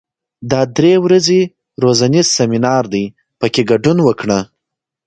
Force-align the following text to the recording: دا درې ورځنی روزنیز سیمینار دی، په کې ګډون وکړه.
دا 0.51 0.61
درې 0.77 0.93
ورځنی 1.05 1.41
روزنیز 1.83 2.27
سیمینار 2.37 2.83
دی، 2.93 3.05
په 3.39 3.45
کې 3.53 3.61
ګډون 3.69 3.97
وکړه. 4.03 4.39